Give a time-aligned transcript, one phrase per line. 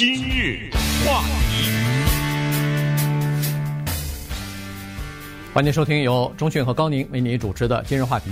[0.00, 0.70] 今日
[1.04, 1.68] 话题，
[5.52, 8.30] 欢迎收听由中讯和高宁为你主持的今日话题。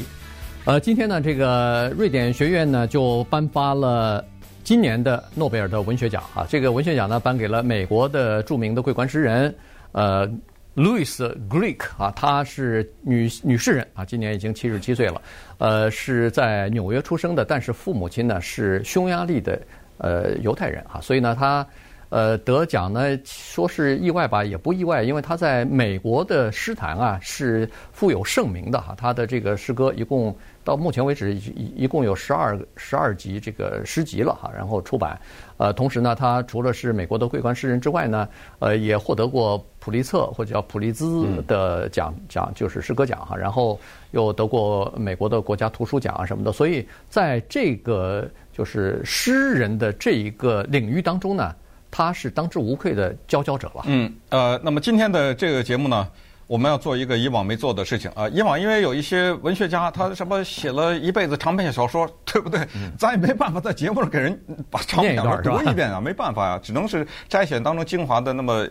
[0.65, 4.25] 呃，今天呢，这个瑞典学院呢就颁发了
[4.65, 6.47] 今年的诺贝尔的文学奖啊。
[6.49, 9.55] 这个文学奖呢颁给了美国的著名的桂冠诗人，
[9.93, 10.27] 呃。
[10.75, 15.21] ，Louis Greek 啊，她是女女诗人啊，今年已经七十七岁了，
[15.59, 19.61] 呃，是在纽约出生的，但是父母亲呢是匈牙利的
[19.99, 21.67] 呃犹太人啊，所以呢，他
[22.09, 30.35] 呃得奖呢说是意外吧，也不意外，因为他在美国的诗坛啊是富有盛名的哈，他的这个诗歌一共。
[30.69, 35.19] 到目前为止，一一共有十二十二集这个诗集了哈，然后出版。
[35.57, 38.29] 呃，同时呢，他除了是美国的桂冠诗人之外呢，
[38.59, 43.35] 呃，也获得过普利策或者叫普利兹的奖奖，就是诗歌奖哈。
[43.35, 46.53] 然后又得过美国的国家图书奖啊什么的。
[46.53, 51.55] 所以在这个就是诗人的这一个领域当中呢，
[51.91, 53.85] 他是当之无愧的佼佼者了。
[53.87, 56.07] 嗯，呃，那么今天的这个节目呢，
[56.49, 58.27] 我们要做一个以往没做的事情啊！
[58.31, 62.67] 以往因为有一些文学家，他什么写了一辈子长篇小说， 对不对？
[62.99, 68.67] 咱也没办法在节目上给人把长篇小说读一遍啊，没办法呀，只能是摘选当中精华的那么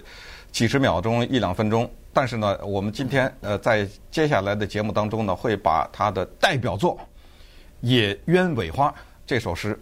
[0.51, 1.87] 几十秒钟、一两分钟。
[2.11, 6.95] 但是呢，我们今天呃，在接下来的节目当中呢，会把他的代表作
[7.81, 8.89] 《野鸢尾花》
[9.23, 9.79] 这首诗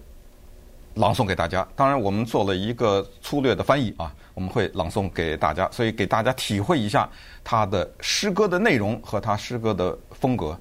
[0.96, 1.66] 朗诵给大家。
[1.76, 4.12] 当然，我们做了一个粗略的翻译啊。
[4.34, 7.10] 我们会朗诵给大家，所以给大家体会一下
[7.42, 10.60] 他的诗歌的内容和他诗歌的风格。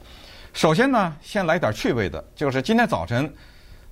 [0.52, 3.28] 首先呢，先来点趣味的，就是今天早晨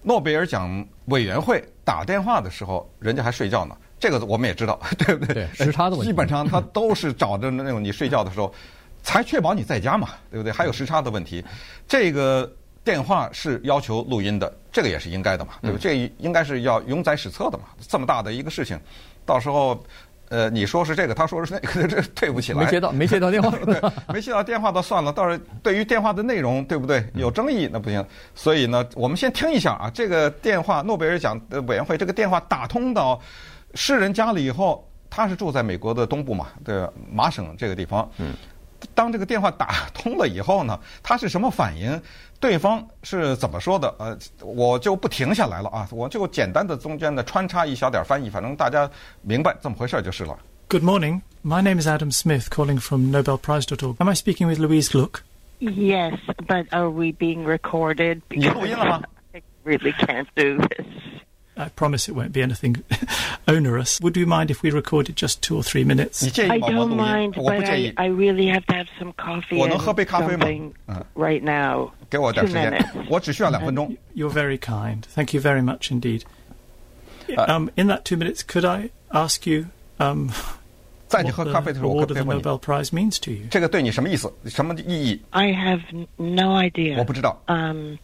[0.00, 3.76] 诺贝尔奖委员会打电话的时候，人家还睡觉呢。
[3.98, 5.34] 这个我们也知道，对不对？
[5.34, 6.06] 对，时差的问题。
[6.06, 8.54] 基本上他都是找着那种你睡觉的时候，
[9.02, 10.52] 才确保你在家嘛，对不对？
[10.52, 11.44] 还有时差的问题。
[11.88, 12.48] 这个
[12.84, 16.08] 电话是要求录音的，这个也是应该的嘛，对不对？
[16.08, 18.78] 这应该是要永载史册的嘛，这么大的一个事情。
[19.24, 19.80] 到时候，
[20.30, 22.64] 呃，你说是这个，他说是那个，这对不起来。
[22.64, 23.50] 没接到，没接到电话。
[23.64, 23.80] 对，
[24.12, 25.12] 没接到电话倒算了。
[25.12, 27.06] 倒是对于电话的内容，对不对？
[27.14, 28.04] 有争议那不行。
[28.34, 33.20] 所以呢，我们先听一下啊，这个电话，诺贝尔奖的委员会这个电话打通到
[33.74, 38.10] 诗人家里以后，他是住在美国的东部嘛，对，麻省这个地方。
[38.18, 38.34] 嗯。
[38.94, 42.00] 当这个电话打通了以后呢，他是什么反应？
[42.40, 43.94] 对方是怎么说的？
[43.98, 50.36] 呃，我就不停下来了啊，我就简单的中间的穿插一小点翻译，反正大家明白这么回事就是了。
[50.68, 53.96] Good morning, my name is Adam Smith, calling from NobelPrize.org.
[54.00, 55.22] Am I speaking with Louise Gluck?
[55.60, 56.18] Yes,
[56.48, 58.20] but are we being recorded?
[58.30, 60.86] 你录音了吗？I really can't do this.
[61.59, 62.83] I promise it won't be anything
[63.47, 63.99] onerous.
[64.01, 66.21] Would you mind if we recorded just two or three minutes?
[66.37, 70.75] I don't mind, but I, I really have to have some coffee and something
[71.15, 71.93] right now.
[72.11, 72.71] 给我点时间，
[73.09, 73.91] 我只需要两分钟。
[74.15, 75.01] You're very kind.
[75.15, 76.25] Thank you very much indeed.
[77.35, 79.65] Um, in that two minutes, could I ask you
[79.99, 80.29] um,
[81.07, 83.47] 在你喝咖啡的时候，我 what the award of the Nobel Prize means to you?
[83.49, 84.31] 这个对你什么意思？
[84.45, 85.21] 什么意义？
[85.31, 85.81] I have
[86.17, 86.97] no idea.
[86.97, 87.41] 我不知道。
[87.47, 87.95] Um,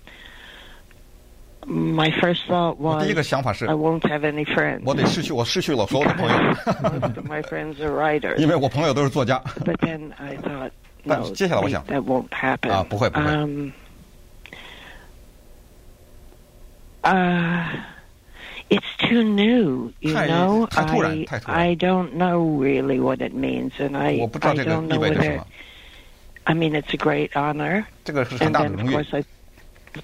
[1.67, 4.81] My first thought was, 我第一个想法是，I won't have any friends.
[4.85, 6.35] 我得失去，我失去了所有的朋友。
[7.23, 8.35] My friends are writers.
[8.35, 9.41] 因为我朋友都是作家。
[9.63, 10.72] But then I thought,
[11.07, 12.69] 但 no, 接下来我想 that won't happen.
[12.69, 13.25] 啊，不会不会。
[13.25, 13.69] Um,
[17.03, 17.63] uh,
[18.69, 20.67] it's too new, you 太 know.
[20.67, 21.57] 太突然， I 太突然。
[21.61, 25.00] I don't know really what it means, and I 我不知道 I 这个 don't 意 know
[25.00, 25.38] 味着什 whether.
[25.38, 25.45] 么。
[26.44, 27.85] I mean, it's a great honor.
[28.03, 29.23] 这个是很 And 大的 then, 荣 of 誉 course,。I,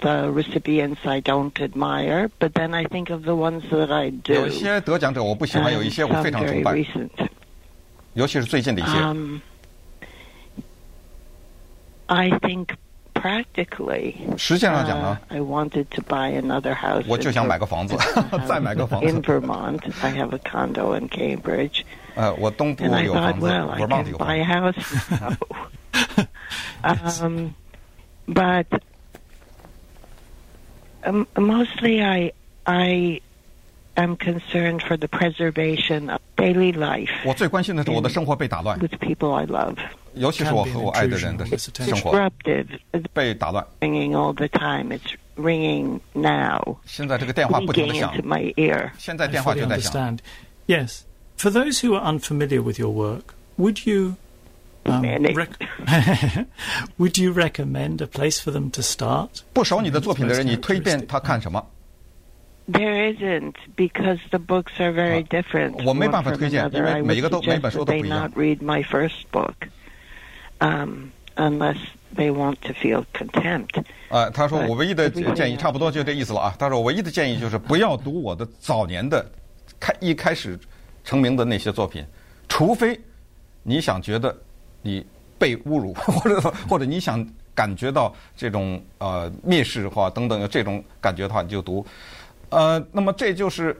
[0.00, 4.42] the recipients I don't admire, but then I think of the ones that I 有
[4.42, 4.46] do.
[4.46, 7.28] 一些得奖者我不喜欢，有一 and 些我 some 非常 very 崇拜， recent.
[8.14, 8.90] 尤其是最近的一些。
[8.98, 9.38] Um,
[12.06, 12.68] I think
[13.14, 17.04] practically, 实际上讲呢 uh,，I wanted to buy another house.
[17.06, 19.80] 我就 in 想 Ver- 买个房子 um,，再买个房子 in。Vermont.
[20.02, 21.82] I have a condo in Cambridge,
[22.16, 26.26] 呃，我东部 and I 有 thought, 房子， well, I 我 can 忘记有房 buy 子 a。house.
[26.82, 27.26] now.
[27.26, 27.50] um,
[28.26, 28.66] but
[31.04, 32.32] um, mostly, I
[32.64, 33.20] I
[33.96, 39.76] am concerned for the preservation of daily life 我最关心的是我的生活被打乱， with people I love.
[40.14, 42.66] 尤其是我和我爱的人的生活 Disruptive.
[42.92, 43.64] It's 被打乱。
[43.80, 44.90] ringing all the time.
[44.92, 46.76] It's ringing now.
[46.84, 48.90] 现在这个电话不停 Digging 的响 into，my ear.
[48.98, 49.92] 现在 I 电话 fully 就在响。
[49.92, 50.18] understand.
[50.66, 51.02] Yes.
[51.36, 54.16] For those who are unfamiliar with your work, would you
[54.84, 55.34] um, Many.
[55.34, 56.46] rec-
[56.98, 59.28] would you recommend a place for them to start?
[59.52, 61.64] 不熟你的作品的人，你推荐他看什么？
[62.70, 65.84] There isn't because the books are very different.
[65.84, 66.76] 我没 one 办法 from 推荐， another.
[66.76, 68.20] 因为 I 每一个 would 都每 suggest 本书 that 都 they 不一样。
[68.20, 69.54] not read my first book,
[70.60, 71.78] um, unless
[72.14, 73.82] they want to feel contempt.
[74.08, 76.54] 啊，他说我唯一的 Everything 建议差不多就这意思了啊。
[76.58, 79.28] 他说我唯一的建议就是不要读我的早年的
[79.80, 80.56] 开一开始
[81.02, 82.04] 成名的那些作品，
[82.48, 83.00] 除非
[83.64, 84.36] 你想觉得
[84.85, 85.03] 你
[85.39, 86.39] 被侮辱， 或者
[86.69, 91.83] 或者你想感觉到这种呃蔑视的话等等这种感觉的话，你就读。
[92.49, 93.75] 呃，那么这就是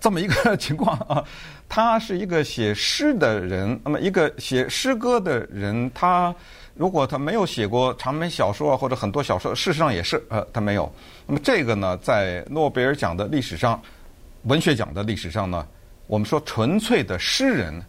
[0.00, 1.22] 这么一个 情况啊。
[1.68, 6.34] 他是一个写诗的人，那么一个写诗歌的人，他
[6.74, 10.90] 如果他没有写过长篇小说或者很多小说，事实上也是呃，他没有。
[11.26, 13.80] 那么这个呢，在诺贝尔奖的历史上，
[14.42, 15.66] 文学奖的历史上呢，
[16.06, 17.82] 我们说纯粹的诗人，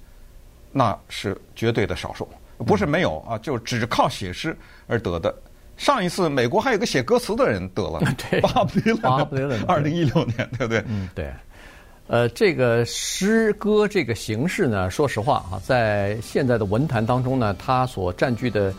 [0.74, 2.28] 那是绝对的少数，
[2.58, 5.34] 不是没有啊，就只靠写诗而得的。
[5.78, 8.00] 上一次美国还有个写歌词的人得了，
[8.30, 10.84] 对，巴布迪伦，二零一六年，对不对？
[10.88, 11.32] 嗯，对。
[12.08, 18.74] 呃，这个诗歌这个形式呢，说实话啊，在现在的文坛当中呢，它所占据的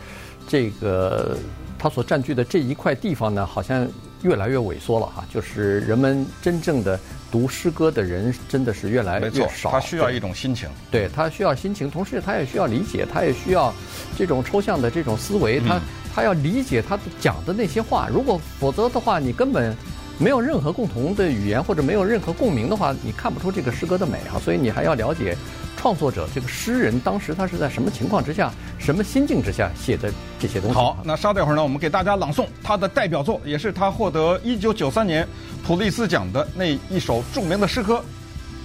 [0.47, 1.37] 这个，
[1.79, 3.89] 它所占据的这一块地方呢，好像
[4.25, 5.25] 越来越萎缩了哈。
[5.33, 6.99] 就是人们真正的
[7.31, 9.71] 读诗歌的人，真的是越来越少。
[9.71, 13.73] 他需要一种心情，对，他需要心情，同时他也需要理解，他也需要
[14.19, 15.81] 这种抽象的这种思维，他
[16.13, 18.09] 他要理解他讲的那些话。
[18.13, 19.77] 如果否则的话，你根本。
[20.17, 24.39] 没有任何共同的语言或者没有任何共鸣的话，你看不出这个诗歌的美啊！
[24.39, 25.37] 所以你还要了解
[25.85, 30.11] 创作者这个诗人当时他是在什么情况之下、什么心境之下写的
[30.41, 30.75] 这些东西。
[30.75, 35.29] 好，那稍等一会儿呢，我们给大家朗诵他的代表作，也是他获得一九九三年
[35.63, 38.03] 普利斯奖的那一首著名的诗歌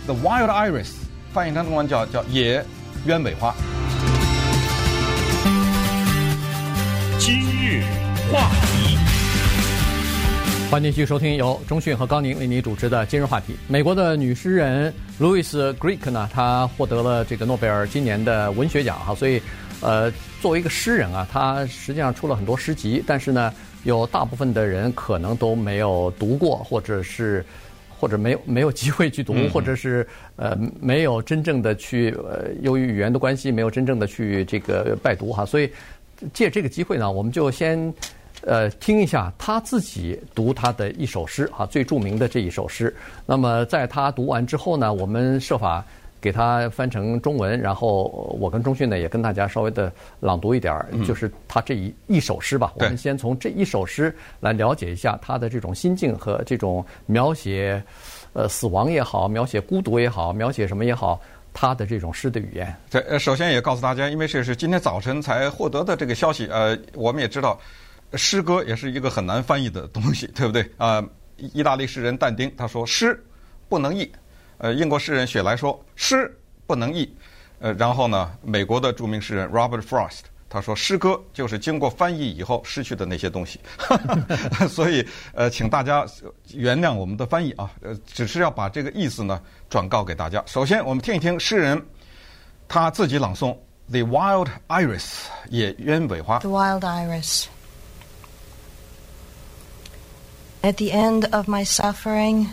[0.06, 0.86] 《The Wild Iris》，
[1.34, 2.64] 翻译成中文叫叫《野
[3.06, 3.52] 鸢尾花》。
[7.20, 7.84] 今日
[8.32, 9.09] 话题。
[10.70, 13.56] 欢迎继续收听由中讯和高宁为你主持的今日话题。
[13.68, 15.44] 美国的女诗人 Louis
[15.74, 19.42] Glück 呢，她获得了这个诺贝尔今年的文学奖哈，所以，
[19.82, 23.52] 呃，作为一个诗人啊，她实际上出了很多诗集，但是呢，
[23.84, 27.44] 有大部分的人可能都没有读过，或者是
[27.90, 35.68] 或者没有没有机会去读，或者是呃没有真正的去呃由于语言的关系，没有真正的去这个拜读哈，所以
[36.32, 37.92] 借这个机会呢，我们就先。
[38.42, 42.96] 呃，听一下他自己读他的一首诗啊，最著名的这一首诗。
[43.26, 45.84] 那么在他读完之后呢，我们设法
[46.22, 52.72] 给他翻成中文，然后我跟钟迅呢也跟大家稍微的朗读一点儿，就是他这一一首诗吧。
[52.76, 57.82] 我们先从这一首诗来了解一下他的这种心境和这种描写，
[58.34, 61.20] 呃，死亡也好，描写孤独也好，描写什么也好，
[61.54, 62.74] 他的这种诗的语言。
[62.90, 67.60] 对，呃，首先也告诉大家，因为这是今天早晨才获得的这个消息，呃，我们也知道。
[68.14, 70.70] 诗歌也是一个很难翻译的东西，对不对？
[70.78, 71.04] 啊，
[71.38, 73.24] 意大利诗人但丁他说诗
[73.68, 74.12] 不能译，
[74.58, 76.36] 呃，英国诗人雪莱说诗
[76.66, 77.12] 不能译，
[77.60, 83.60] 呃，然后呢，美国的著名诗人 Robert Frost 他说诗歌就是经过翻译以后失去的那些东西，
[84.68, 86.04] 所以呃，请大家
[86.54, 89.40] 原谅我们的翻译啊，呃，只是要把这个意思呢
[89.70, 90.44] 转告给大家。
[90.48, 91.80] 首先，我们听一听诗人
[92.68, 93.56] 他自己朗诵
[93.92, 95.04] 《The Wild Iris》
[95.50, 96.40] 野鸢尾花。
[96.40, 97.46] The Wild Iris。
[100.63, 102.49] At the end of my suffering,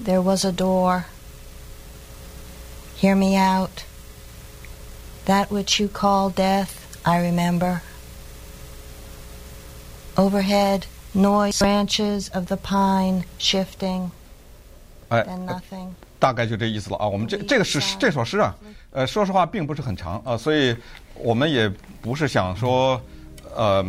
[0.00, 1.04] there was a door.
[2.96, 3.84] Hear me out.
[5.26, 7.82] That which you call death, I remember.
[10.16, 14.12] Overhead, noise, branches of the pine shifting.
[15.10, 15.94] Then nothing.
[16.18, 17.06] 大概就这意思了啊。
[17.06, 18.54] 我们这这个诗这首诗啊，
[18.92, 20.74] 呃，说实话并不是很长啊，所以
[21.14, 21.68] 我们也
[22.00, 22.98] 不是想说，
[23.54, 23.84] 呃。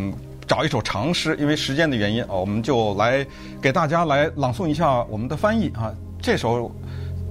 [0.49, 3.25] 找一首长诗，因为时间的原因啊，我们就来
[3.61, 5.95] 给大家来朗诵一下我们的翻译啊。
[6.23, 6.75] 这首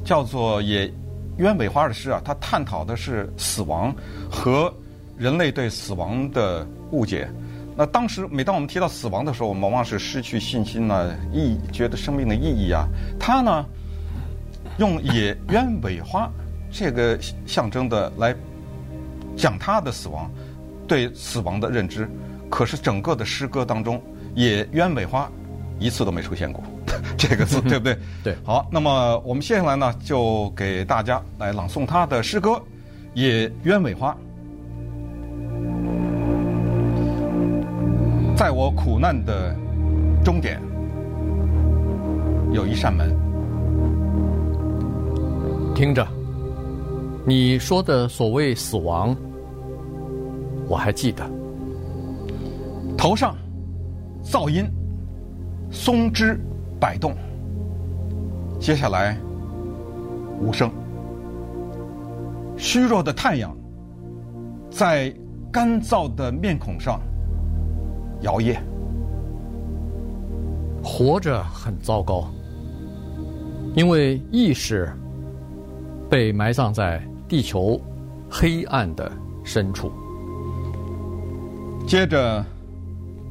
[0.05, 0.93] 叫做《野
[1.37, 3.93] 鸢尾花》的诗啊，它探讨的是死亡
[4.29, 4.71] 和
[5.17, 7.27] 人类对死亡的误解。
[7.75, 12.87] 那当时每当我们提到死亡的时候，我们往往是失去信心啊，意觉得生命的意义啊。
[13.19, 13.65] 他呢，
[14.77, 16.31] 用野鸢尾花
[16.71, 18.35] 这个象征的来
[19.35, 20.31] 讲他的死亡，
[20.87, 22.07] 对死亡的认知。
[22.49, 24.01] 可是整个的诗歌当中，
[24.35, 25.29] 野鸢尾花
[25.79, 26.63] 一次都没出现过
[27.17, 27.97] 这个字， 对不对？
[28.23, 28.35] 对。
[28.43, 32.51] 好，那么我们接下来呢，就给大家来朗诵他的诗歌
[33.13, 34.11] 《野鸢尾花》。
[38.35, 39.55] 在我苦难的
[40.23, 40.61] 终点，
[42.53, 43.09] 有一扇门。
[45.73, 46.07] 听着，
[47.25, 49.15] 你说的所谓死亡，
[50.67, 51.29] 我还记得。
[52.97, 53.35] 头上
[54.23, 54.65] 噪音，
[55.71, 56.39] 松枝
[56.79, 57.13] 摆动。
[58.59, 59.15] 接下来
[60.41, 60.71] 无声，
[62.57, 63.55] 虚弱的太阳
[64.71, 65.13] 在
[65.51, 66.99] 干燥的面孔上
[68.21, 68.57] 摇曳。
[70.83, 72.27] 活着很糟糕，
[73.75, 74.91] 因为意识
[76.09, 77.79] 被埋葬在地球
[78.29, 79.11] 黑暗的
[79.43, 79.91] 深处。
[81.85, 82.43] 接着，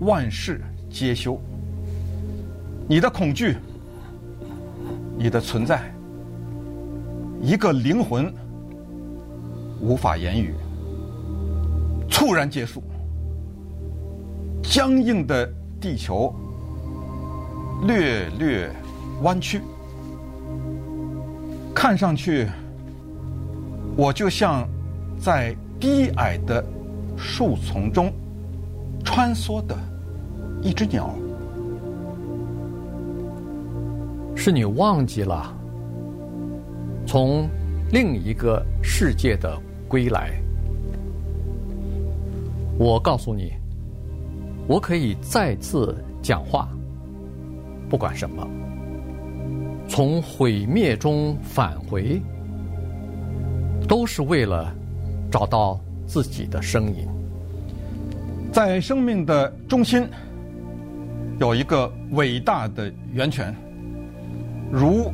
[0.01, 0.61] 万事
[0.91, 1.41] 皆休。
[2.89, 3.57] 你的恐惧，
[5.17, 5.91] 你的存在，
[7.41, 8.33] 一个灵魂
[9.81, 10.55] 无法言语，
[12.09, 12.83] 猝然结束。
[14.63, 15.49] 僵硬的
[15.81, 16.35] 地球
[17.87, 18.71] 略略
[19.23, 19.61] 弯曲，
[21.75, 22.49] 看上去，
[23.97, 24.69] 我就像
[25.21, 26.65] 在低矮的
[27.17, 28.13] 树丛中
[29.07, 29.75] 穿梭的
[30.61, 31.15] 一只鸟。
[34.35, 35.57] 是你忘记了
[37.07, 37.49] 从
[37.91, 39.59] 另一个世界的
[39.89, 40.33] 归来。
[42.79, 43.51] 我告诉你。
[44.69, 46.69] 我可以再次讲话，
[47.89, 48.45] 不管什么，
[49.89, 52.21] 从毁灭中返回，
[53.87, 54.75] 都是为了
[55.31, 57.07] 找到自己的声音。
[58.57, 60.09] 在生命的中心，
[61.39, 63.55] 有一个伟大的源泉，
[64.73, 65.13] 如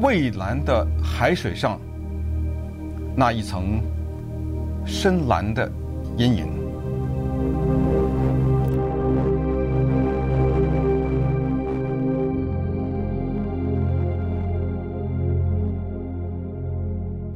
[0.00, 1.78] 蔚蓝的海水上
[3.14, 3.80] 那一层
[4.84, 5.70] 深蓝的
[6.16, 6.48] 阴影。